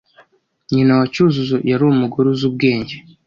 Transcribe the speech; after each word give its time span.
Nyina 0.73 0.91
wa 0.99 1.05
Cyuzuzo 1.13 1.55
yari 1.69 1.83
umugore 1.85 2.25
uzi 2.33 2.43
ubwenge. 2.49 2.95